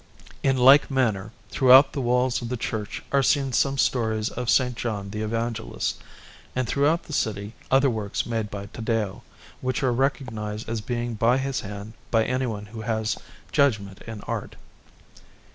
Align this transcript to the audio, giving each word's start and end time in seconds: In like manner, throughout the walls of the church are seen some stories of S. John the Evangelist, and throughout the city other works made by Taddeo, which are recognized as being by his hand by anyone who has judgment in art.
In 0.41 0.57
like 0.57 0.89
manner, 0.89 1.31
throughout 1.51 1.93
the 1.93 2.01
walls 2.01 2.41
of 2.41 2.49
the 2.49 2.57
church 2.57 3.03
are 3.11 3.21
seen 3.21 3.53
some 3.53 3.77
stories 3.77 4.29
of 4.29 4.47
S. 4.47 4.73
John 4.73 5.11
the 5.11 5.21
Evangelist, 5.21 6.01
and 6.55 6.67
throughout 6.67 7.03
the 7.03 7.13
city 7.13 7.53
other 7.69 7.87
works 7.87 8.25
made 8.25 8.49
by 8.49 8.65
Taddeo, 8.65 9.21
which 9.61 9.83
are 9.83 9.93
recognized 9.93 10.67
as 10.67 10.81
being 10.81 11.13
by 11.13 11.37
his 11.37 11.59
hand 11.59 11.93
by 12.09 12.25
anyone 12.25 12.65
who 12.65 12.81
has 12.81 13.15
judgment 13.51 14.01
in 14.07 14.21
art. 14.21 14.55